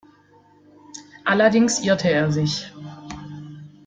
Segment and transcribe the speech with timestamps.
[1.25, 2.73] Allerdings irrte er sich.